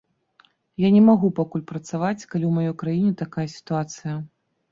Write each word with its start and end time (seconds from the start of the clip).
Я 0.83 0.89
не 0.95 1.01
змагу 1.03 1.27
пакуль 1.39 1.65
працаваць, 1.73 2.27
калі 2.33 2.45
ў 2.47 2.51
маёй 2.57 2.75
краіне 2.85 3.13
такая 3.23 3.47
сітуацыя. 3.57 4.13